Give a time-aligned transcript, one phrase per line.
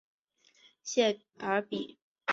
[0.81, 1.99] 谢尔比。